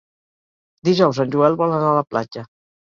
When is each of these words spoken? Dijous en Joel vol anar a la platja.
Dijous 0.89 1.21
en 1.27 1.37
Joel 1.37 1.61
vol 1.63 1.79
anar 1.79 1.95
a 1.95 1.97
la 2.01 2.09
platja. 2.13 2.49